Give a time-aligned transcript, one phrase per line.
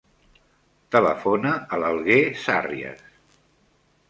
[0.95, 3.05] Telefona a l'Alguer Sarrias.